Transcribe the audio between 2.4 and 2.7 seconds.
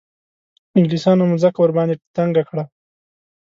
کړه.